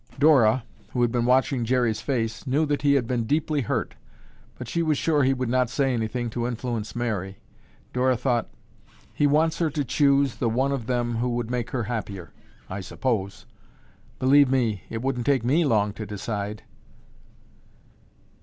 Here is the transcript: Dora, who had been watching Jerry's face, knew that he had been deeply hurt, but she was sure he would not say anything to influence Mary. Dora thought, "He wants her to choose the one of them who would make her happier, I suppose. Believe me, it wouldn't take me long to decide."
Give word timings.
Dora, 0.17 0.63
who 0.93 1.03
had 1.03 1.11
been 1.11 1.25
watching 1.25 1.63
Jerry's 1.63 2.01
face, 2.01 2.47
knew 2.47 2.65
that 2.65 2.81
he 2.81 2.95
had 2.95 3.05
been 3.05 3.25
deeply 3.27 3.61
hurt, 3.61 3.93
but 4.57 4.67
she 4.67 4.81
was 4.81 4.97
sure 4.97 5.21
he 5.21 5.31
would 5.35 5.47
not 5.47 5.69
say 5.69 5.93
anything 5.93 6.27
to 6.31 6.47
influence 6.47 6.95
Mary. 6.95 7.37
Dora 7.93 8.17
thought, 8.17 8.49
"He 9.13 9.27
wants 9.27 9.59
her 9.59 9.69
to 9.69 9.85
choose 9.85 10.37
the 10.37 10.49
one 10.49 10.71
of 10.71 10.87
them 10.87 11.17
who 11.17 11.29
would 11.29 11.51
make 11.51 11.69
her 11.69 11.83
happier, 11.83 12.31
I 12.67 12.81
suppose. 12.81 13.45
Believe 14.17 14.49
me, 14.49 14.81
it 14.89 15.03
wouldn't 15.03 15.27
take 15.27 15.45
me 15.45 15.65
long 15.65 15.93
to 15.93 16.07
decide." 16.07 16.63